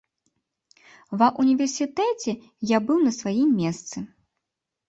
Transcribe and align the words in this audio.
Ва 1.21 1.27
ўніверсітэце 1.43 2.31
я 2.75 2.81
быў 2.89 2.97
на 3.09 3.15
сваім 3.19 3.49
месцы. 3.61 3.97